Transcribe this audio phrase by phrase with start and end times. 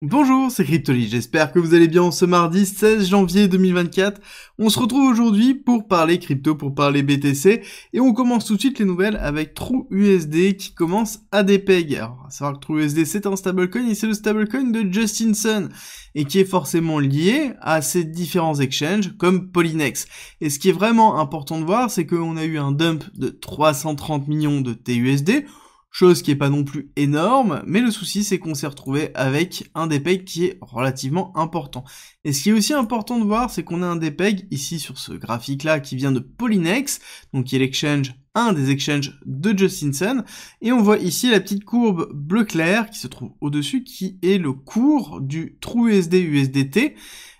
[0.00, 4.20] Bonjour, c'est Cryptoly, j'espère que vous allez bien ce mardi 16 janvier 2024.
[4.60, 8.60] On se retrouve aujourd'hui pour parler crypto, pour parler BTC, et on commence tout de
[8.60, 11.96] suite les nouvelles avec TrueUSD qui commence à dépeg.
[11.96, 15.68] Alors, à savoir que TrueUSD c'est un stablecoin et c'est le stablecoin de Justin Sun,
[16.14, 20.06] et qui est forcément lié à ces différents exchanges comme Polynex.
[20.40, 23.30] Et ce qui est vraiment important de voir, c'est qu'on a eu un dump de
[23.30, 25.44] 330 millions de TUSD,
[25.90, 29.70] chose qui est pas non plus énorme, mais le souci c'est qu'on s'est retrouvé avec
[29.74, 31.84] un DPEG qui est relativement important.
[32.24, 34.98] Et ce qui est aussi important de voir, c'est qu'on a un DPEG ici sur
[34.98, 37.00] ce graphique là qui vient de Polynex,
[37.32, 40.22] donc qui est l'exchange, un des exchanges de Justinson,
[40.60, 44.38] et on voit ici la petite courbe bleu clair qui se trouve au-dessus, qui est
[44.38, 46.94] le cours du TrueUSD USDT,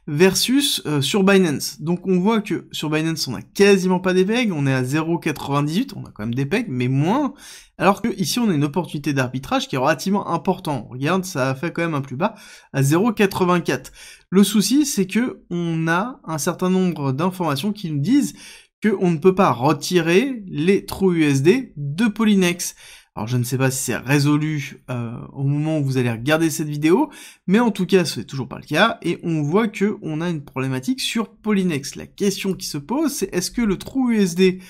[0.08, 1.82] versus euh, sur Binance.
[1.82, 5.92] Donc on voit que sur Binance on a quasiment pas d'EPEG, on est à 0,98,
[5.94, 7.34] on a quand même des pegs, mais moins,
[7.76, 10.88] alors que ici on a une opportunité d'arbitrage qui est relativement important.
[10.90, 12.34] Regarde, ça a fait quand même un plus bas
[12.72, 13.92] à 0,84.
[14.30, 18.34] Le souci c'est que on a un certain nombre d'informations qui nous disent
[18.82, 22.74] qu'on ne peut pas retirer les trous USD de Polynex.
[23.18, 26.50] Alors je ne sais pas si c'est résolu euh, au moment où vous allez regarder
[26.50, 27.10] cette vidéo,
[27.48, 30.20] mais en tout cas ce n'est toujours pas le cas, et on voit que on
[30.20, 31.96] a une problématique sur Polynex.
[31.96, 34.60] La question qui se pose, c'est est-ce que le trou USD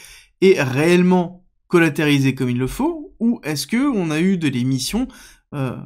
[0.41, 5.09] est réellement collatérisé comme il le faut, ou est-ce que on a eu de l'émission
[5.55, 5.77] euh,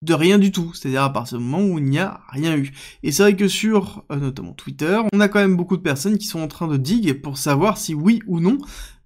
[0.00, 2.72] de rien du tout, c'est-à-dire à partir du moment où il n'y a rien eu.
[3.02, 6.16] Et c'est vrai que sur euh, notamment Twitter, on a quand même beaucoup de personnes
[6.16, 8.56] qui sont en train de dig pour savoir si oui ou non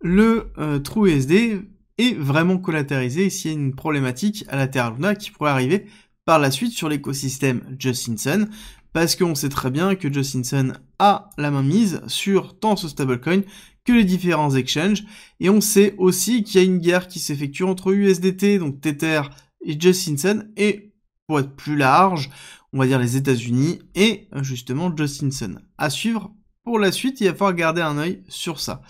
[0.01, 0.53] le
[0.85, 1.65] trou USD
[2.01, 5.87] est vraiment collatérisé s'il y a une problématique à la Terra Luna qui pourrait arriver
[6.25, 8.49] par la suite sur l'écosystème Justinson,
[8.93, 13.43] parce qu'on sait très bien que Justinson a la main mise sur tant ce stablecoin
[13.85, 15.05] que les différents exchanges,
[15.41, 19.23] et on sait aussi qu'il y a une guerre qui s'effectue entre USDT, donc Tether,
[19.65, 20.93] et Justinson, et
[21.27, 22.31] pour être plus large,
[22.73, 25.57] on va dire les États-Unis et justement Justinson.
[25.79, 26.33] À suivre
[26.65, 28.83] pour la suite, il va falloir garder un œil sur ça.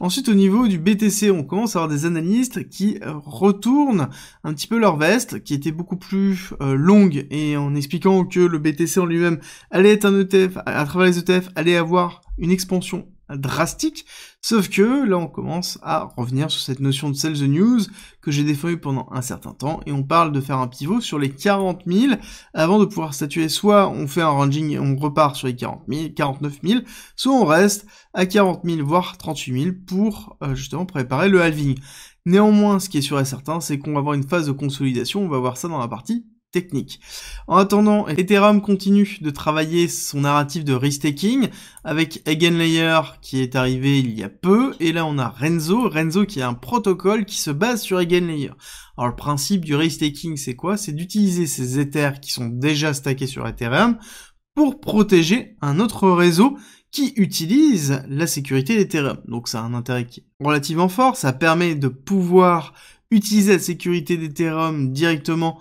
[0.00, 4.08] Ensuite, au niveau du BTC, on commence à avoir des analystes qui euh, retournent
[4.44, 8.40] un petit peu leur veste, qui était beaucoup plus euh, longue, et en expliquant que
[8.40, 9.38] le BTC en lui-même
[9.70, 14.06] allait être un ETF, à travers les ETF, allait avoir une expansion drastique,
[14.40, 17.80] sauf que là on commence à revenir sur cette notion de sell the news
[18.22, 21.18] que j'ai défendu pendant un certain temps et on parle de faire un pivot sur
[21.18, 22.14] les 40 000
[22.54, 25.82] avant de pouvoir statuer soit on fait un ranging et on repart sur les 40
[25.88, 26.80] 000, 49 000,
[27.16, 31.78] soit on reste à 40 000 voire 38 000 pour euh, justement préparer le halving.
[32.26, 35.22] Néanmoins, ce qui est sûr et certain, c'est qu'on va avoir une phase de consolidation,
[35.22, 37.00] on va voir ça dans la partie technique.
[37.46, 41.48] En attendant, Ethereum continue de travailler son narratif de restaking
[41.84, 46.24] avec Eigenlayer qui est arrivé il y a peu et là on a Renzo, Renzo
[46.24, 48.50] qui est un protocole qui se base sur Eigenlayer.
[48.96, 50.76] Alors le principe du restaking c'est quoi?
[50.76, 53.98] C'est d'utiliser ces Ethers qui sont déjà stackés sur Ethereum
[54.54, 56.58] pour protéger un autre réseau
[56.90, 59.18] qui utilise la sécurité d'Ethereum.
[59.26, 62.72] Donc ça a un intérêt qui est relativement fort, ça permet de pouvoir
[63.10, 65.60] utiliser la sécurité d'Ethereum directement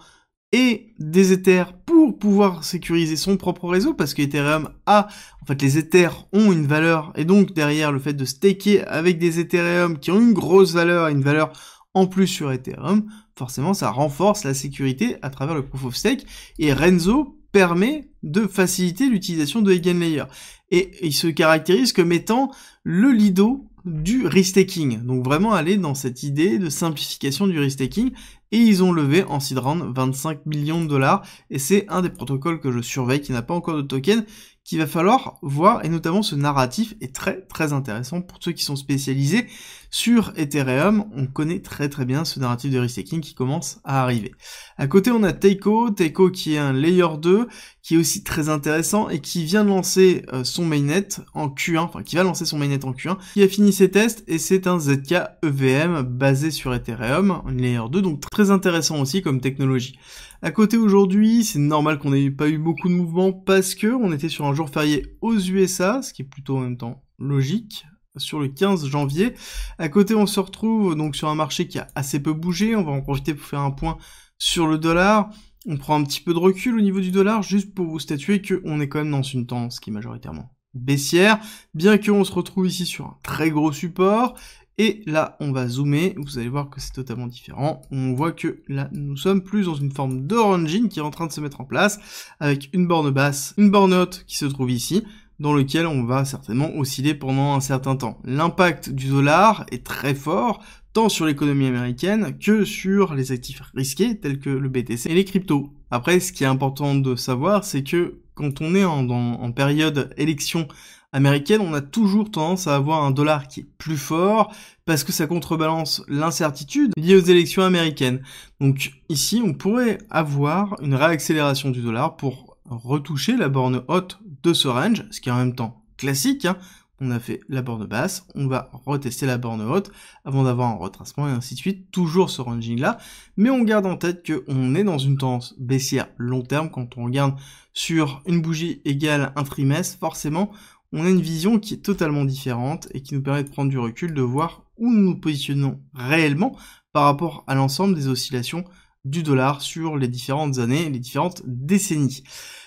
[0.52, 5.08] et des Ethers pour pouvoir sécuriser son propre réseau parce que Ethereum a,
[5.42, 9.20] en fait, les Ethers ont une valeur et donc derrière le fait de staker avec
[9.20, 11.52] des Ethereum qui ont une grosse valeur et une valeur
[11.94, 16.26] en plus sur Ethereum, forcément ça renforce la sécurité à travers le proof of stake
[16.60, 20.26] et Renzo permet de faciliter l'utilisation de Eigenlayer.
[20.70, 22.52] Et il se caractérise comme étant
[22.84, 25.04] le Lido du restaking.
[25.04, 28.12] Donc vraiment aller dans cette idée de simplification du restaking
[28.52, 32.60] et ils ont levé en seed 25 millions de dollars et c'est un des protocoles
[32.60, 34.26] que je surveille qui n'a pas encore de token
[34.68, 38.66] qu'il va falloir voir, et notamment ce narratif est très très intéressant pour ceux qui
[38.66, 39.48] sont spécialisés
[39.90, 44.34] sur Ethereum, on connaît très très bien ce narratif de restaking qui commence à arriver.
[44.78, 47.48] À côté on a Teiko, Teiko qui est un layer 2,
[47.82, 51.78] qui est aussi très intéressant et qui vient de lancer euh, son mainnet en Q1,
[51.80, 54.68] enfin qui va lancer son mainnet en Q1, qui a fini ses tests et c'est
[54.68, 59.98] un ZK EVM basé sur Ethereum, un layer 2, donc très intéressant aussi comme technologie.
[60.44, 64.12] À côté aujourd'hui, c'est normal qu'on n'ait pas eu beaucoup de mouvements parce que on
[64.12, 67.88] était sur un jour férié aux USA, ce qui est plutôt en même temps logique,
[68.18, 69.34] sur le 15 janvier.
[69.80, 72.76] À côté, on se retrouve donc sur un marché qui a assez peu bougé.
[72.76, 73.98] On va en profiter pour faire un point
[74.38, 75.32] sur le dollar.
[75.66, 78.42] On prend un petit peu de recul au niveau du dollar, juste pour vous statuer
[78.42, 81.40] qu'on est quand même dans une tendance qui est majoritairement baissière,
[81.74, 84.38] bien qu'on se retrouve ici sur un très gros support,
[84.78, 87.82] et là, on va zoomer, vous allez voir que c'est totalement différent.
[87.92, 91.26] On voit que là, nous sommes plus dans une forme d'oranging qui est en train
[91.26, 92.00] de se mettre en place,
[92.40, 95.04] avec une borne basse, une borne haute qui se trouve ici,
[95.40, 98.20] dans lequel on va certainement osciller pendant un certain temps.
[98.24, 100.64] L'impact du dollar est très fort,
[100.94, 105.26] tant sur l'économie américaine que sur les actifs risqués tels que le BTC et les
[105.26, 105.72] cryptos.
[105.92, 110.68] Après, ce qui est important de savoir, c'est que quand on est en période élection
[111.14, 114.54] américaine, on a toujours tendance à avoir un dollar qui est plus fort
[114.86, 118.22] parce que ça contrebalance l'incertitude liée aux élections américaines.
[118.60, 124.54] Donc ici, on pourrait avoir une réaccélération du dollar pour retoucher la borne haute de
[124.54, 126.46] ce range, ce qui est en même temps classique.
[126.46, 126.58] Hein.
[127.00, 129.92] On a fait la borne basse, on va retester la borne haute
[130.26, 132.98] avant d'avoir un retracement et ainsi de suite, toujours ce ranging là,
[133.36, 137.04] mais on garde en tête qu'on est dans une tendance baissière long terme quand on
[137.04, 137.36] regarde
[137.72, 140.52] sur une bougie égale un trimestre, forcément
[140.94, 143.80] on a une vision qui est totalement différente et qui nous permet de prendre du
[143.80, 146.56] recul, de voir où nous nous positionnons réellement
[146.94, 148.64] par rapport à l'ensemble des oscillations
[149.06, 152.24] du dollar sur les différentes années, les différentes décennies.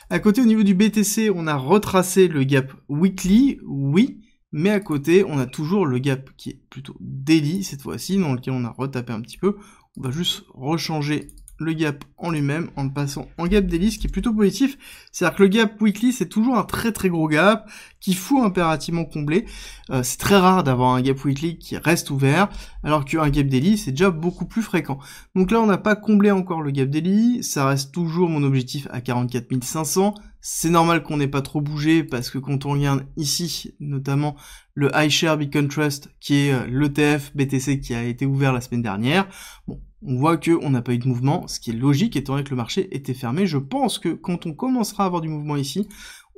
[0.08, 4.20] À côté, au niveau du BTC, on a retracé le gap weekly, oui,
[4.52, 8.34] mais à côté, on a toujours le gap qui est plutôt daily cette fois-ci, dans
[8.34, 9.56] lequel on a retapé un petit peu.
[9.96, 11.28] On va juste rechanger
[11.60, 14.78] le gap en lui-même en passant en gap daily, ce qui est plutôt positif.
[15.12, 17.70] C'est-à-dire que le gap weekly, c'est toujours un très très gros gap
[18.00, 19.44] qu'il faut impérativement combler.
[19.90, 22.48] Euh, c'est très rare d'avoir un gap weekly qui reste ouvert,
[22.82, 24.98] alors qu'un gap daily, c'est déjà beaucoup plus fréquent.
[25.36, 28.88] Donc là, on n'a pas comblé encore le gap daily, ça reste toujours mon objectif
[28.90, 30.14] à 44 500.
[30.40, 34.36] C'est normal qu'on n'ait pas trop bougé parce que quand on regarde ici, notamment
[34.74, 38.82] le iShare Beacon Trust, qui est euh, l'ETF BTC qui a été ouvert la semaine
[38.82, 39.28] dernière,
[39.66, 42.44] bon, on voit qu'on n'a pas eu de mouvement, ce qui est logique étant donné
[42.44, 43.46] que le marché était fermé.
[43.46, 45.86] Je pense que quand on commencera à avoir du mouvement ici,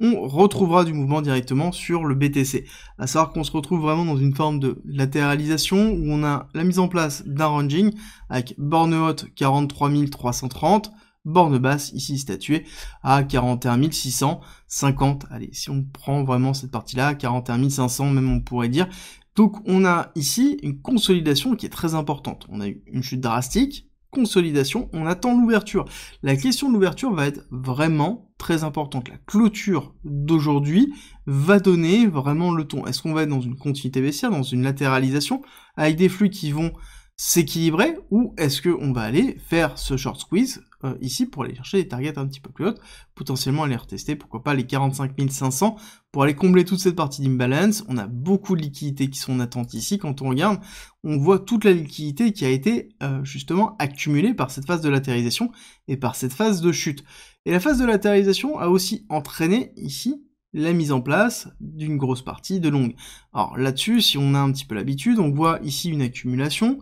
[0.01, 2.65] on retrouvera du mouvement directement sur le BTC.
[2.99, 6.65] À savoir qu'on se retrouve vraiment dans une forme de latéralisation où on a la
[6.65, 7.93] mise en place d'un ranging
[8.29, 10.91] avec borne haute 43 330,
[11.25, 12.65] borne basse ici statuée
[13.03, 15.27] à 41 650.
[15.31, 18.89] Allez, si on prend vraiment cette partie-là, 41 500 même on pourrait dire,
[19.35, 22.47] donc on a ici une consolidation qui est très importante.
[22.51, 25.87] On a eu une chute drastique, consolidation, on attend l'ouverture.
[26.23, 29.09] La question de l'ouverture va être vraiment très importante.
[29.09, 30.93] La clôture d'aujourd'hui
[31.27, 32.87] va donner vraiment le ton.
[32.87, 35.43] Est-ce qu'on va être dans une continuité baissière, dans une latéralisation,
[35.77, 36.73] avec des flux qui vont
[37.17, 41.83] s'équilibrer, ou est-ce qu'on va aller faire ce short squeeze euh, ici pour aller chercher
[41.83, 42.81] des targets un petit peu plus hautes,
[43.15, 45.77] potentiellement aller retester, pourquoi pas les 45 500
[46.11, 47.85] pour aller combler toute cette partie d'imbalance.
[47.89, 49.99] On a beaucoup de liquidités qui sont en attente ici.
[49.99, 50.61] Quand on regarde,
[51.05, 54.89] on voit toute la liquidité qui a été euh, justement accumulée par cette phase de
[54.89, 55.51] latérisation
[55.89, 57.05] et par cette phase de chute.
[57.45, 62.23] Et la phase de latérisation a aussi entraîné ici la mise en place d'une grosse
[62.23, 62.95] partie de longue.
[63.33, 66.79] Alors là-dessus, si on a un petit peu l'habitude, on voit ici une accumulation,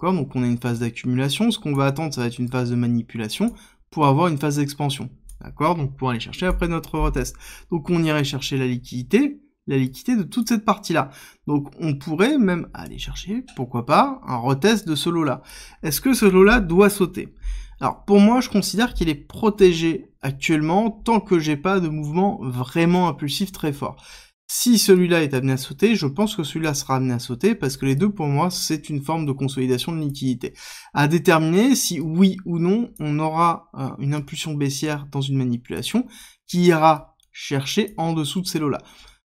[0.00, 2.70] donc on a une phase d'accumulation, ce qu'on va attendre ça va être une phase
[2.70, 3.54] de manipulation
[3.90, 5.10] pour avoir une phase d'expansion.
[5.42, 5.74] D'accord?
[5.74, 7.36] Donc pour aller chercher après notre retest.
[7.70, 11.10] Donc on irait chercher la liquidité, la liquidité de toute cette partie-là.
[11.46, 15.42] Donc on pourrait même aller chercher, pourquoi pas, un retest de ce lot-là.
[15.82, 17.34] Est-ce que ce lot-là doit sauter?
[17.80, 22.38] Alors pour moi, je considère qu'il est protégé actuellement tant que j'ai pas de mouvement
[22.42, 24.04] vraiment impulsif très fort.
[24.52, 27.76] Si celui-là est amené à sauter, je pense que celui-là sera amené à sauter parce
[27.76, 30.54] que les deux pour moi c'est une forme de consolidation de liquidité.
[30.92, 36.08] À déterminer si oui ou non on aura euh, une impulsion baissière dans une manipulation
[36.48, 38.82] qui ira chercher en dessous de ces lots-là.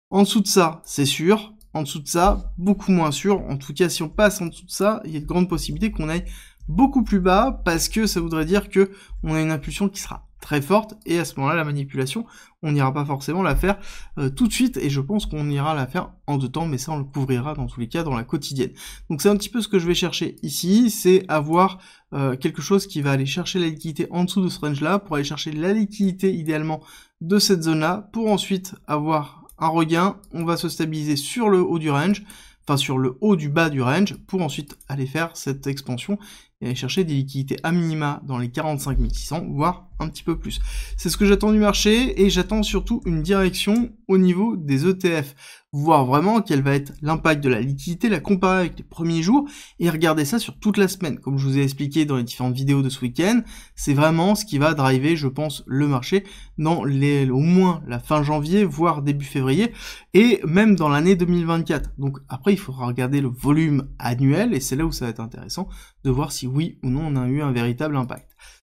[0.09, 1.53] En dessous de ça, c'est sûr.
[1.75, 3.41] En dessous de ça, beaucoup moins sûr.
[3.41, 5.47] En tout cas, si on passe en dessous de ça, il y a de grandes
[5.47, 6.25] possibilités qu'on aille
[6.67, 8.89] beaucoup plus bas parce que ça voudrait dire que
[9.21, 12.25] on a une impulsion qui sera très forte et à ce moment-là la manipulation
[12.63, 13.77] on n'ira pas forcément la faire
[14.17, 16.77] euh, tout de suite et je pense qu'on ira la faire en deux temps mais
[16.77, 18.71] ça on le couvrira dans tous les cas dans la quotidienne.
[19.09, 21.79] Donc c'est un petit peu ce que je vais chercher ici c'est avoir
[22.13, 24.99] euh, quelque chose qui va aller chercher la liquidité en dessous de ce range là
[24.99, 26.81] pour aller chercher la liquidité idéalement
[27.21, 30.17] de cette zone là pour ensuite avoir un regain.
[30.33, 32.23] On va se stabiliser sur le haut du range
[32.67, 36.17] enfin sur le haut du bas du range pour ensuite aller faire cette expansion
[36.61, 40.37] et aller chercher des liquidités à minima dans les 45 600, voire un petit peu
[40.37, 40.59] plus.
[40.97, 45.35] C'est ce que j'attends du marché et j'attends surtout une direction au niveau des ETF
[45.73, 49.47] voir vraiment quel va être l'impact de la liquidité, la comparer avec les premiers jours
[49.79, 51.19] et regarder ça sur toute la semaine.
[51.19, 53.41] Comme je vous ai expliqué dans les différentes vidéos de ce week-end,
[53.75, 56.25] c'est vraiment ce qui va driver, je pense, le marché
[56.57, 59.71] dans les, au moins la fin janvier, voire début février,
[60.13, 61.91] et même dans l'année 2024.
[61.97, 65.21] Donc après, il faudra regarder le volume annuel et c'est là où ça va être
[65.21, 65.69] intéressant
[66.03, 68.35] de voir si oui ou non on a eu un véritable impact.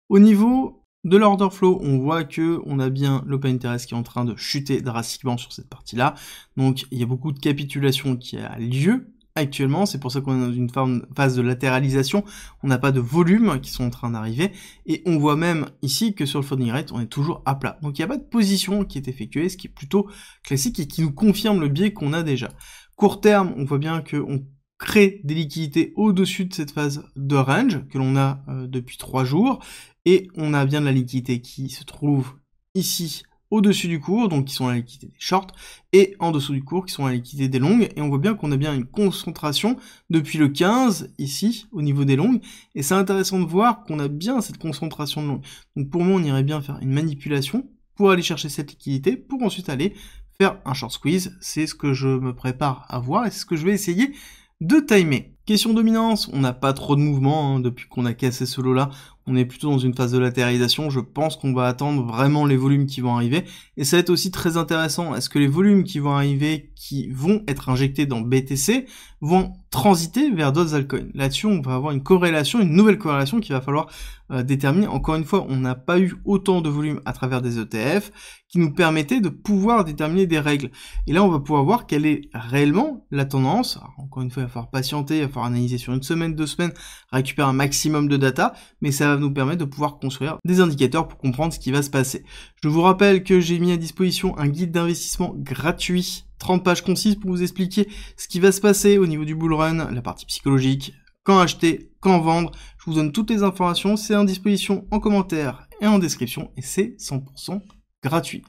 [0.09, 3.97] Au niveau de l'order flow, on voit que on a bien l'open interest qui est
[3.97, 6.15] en train de chuter drastiquement sur cette partie-là.
[6.57, 10.37] Donc il y a beaucoup de capitulation qui a lieu actuellement, c'est pour ça qu'on
[10.37, 10.69] est dans une
[11.15, 12.23] phase de latéralisation,
[12.61, 14.51] on n'a pas de volume qui sont en train d'arriver,
[14.85, 17.79] et on voit même ici que sur le funding rate, on est toujours à plat.
[17.81, 20.07] Donc il n'y a pas de position qui est effectuée, ce qui est plutôt
[20.43, 22.49] classique et qui nous confirme le biais qu'on a déjà.
[22.95, 24.45] Court terme, on voit bien qu'on
[24.83, 29.25] crée des liquidités au-dessus de cette phase de range que l'on a euh, depuis trois
[29.25, 29.59] jours.
[30.05, 32.33] Et on a bien de la liquidité qui se trouve
[32.75, 35.51] ici au-dessus du cours, donc qui sont la liquidité des shorts,
[35.93, 38.33] et en dessous du cours, qui sont la liquidité des longues, et on voit bien
[38.33, 39.77] qu'on a bien une concentration
[40.09, 42.41] depuis le 15, ici, au niveau des longues,
[42.73, 45.45] et c'est intéressant de voir qu'on a bien cette concentration de longues.
[45.75, 49.43] Donc pour moi, on irait bien faire une manipulation pour aller chercher cette liquidité, pour
[49.43, 49.93] ensuite aller
[50.35, 53.45] faire un short squeeze, c'est ce que je me prépare à voir, et c'est ce
[53.45, 54.13] que je vais essayer
[54.59, 55.32] de timer.
[55.45, 58.73] Question dominance, on n'a pas trop de mouvement hein, depuis qu'on a cassé ce lot
[58.73, 58.89] là,
[59.27, 62.57] on est plutôt dans une phase de latéralisation, je pense qu'on va attendre vraiment les
[62.57, 63.45] volumes qui vont arriver,
[63.77, 67.09] et ça va être aussi très intéressant, est-ce que les volumes qui vont arriver, qui
[67.09, 68.85] vont être injectés dans BTC,
[69.21, 71.07] vont transiter vers d'autres altcoins?
[71.13, 73.87] Là-dessus, on va avoir une corrélation, une nouvelle corrélation qu'il va falloir
[74.31, 74.87] euh, déterminer.
[74.87, 78.11] Encore une fois, on n'a pas eu autant de volume à travers des ETF
[78.49, 80.69] qui nous permettaient de pouvoir déterminer des règles.
[81.07, 83.79] Et là, on va pouvoir voir quelle est réellement la tendance.
[83.97, 86.73] encore une fois, il va falloir patienter, falloir analyser sur une semaine, deux semaines,
[87.11, 91.07] récupérer un maximum de data, mais ça va nous permettre de pouvoir construire des indicateurs
[91.07, 92.23] pour comprendre ce qui va se passer.
[92.63, 97.15] Je vous rappelle que j'ai mis à disposition un guide d'investissement gratuit 30 pages concises
[97.15, 97.87] pour vous expliquer
[98.17, 101.91] ce qui va se passer au niveau du bull run, la partie psychologique, quand acheter,
[102.01, 102.51] quand vendre.
[102.77, 106.61] Je vous donne toutes les informations, c'est en disposition en commentaire et en description et
[106.61, 107.61] c'est 100%
[108.03, 108.43] gratuit.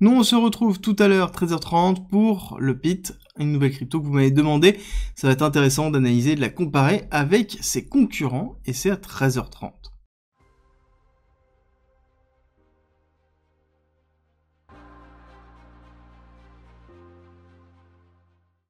[0.00, 4.06] Nous on se retrouve tout à l'heure 13h30 pour le PIT, une nouvelle crypto que
[4.06, 4.78] vous m'avez demandé.
[5.14, 9.72] Ça va être intéressant d'analyser, de la comparer avec ses concurrents et c'est à 13h30.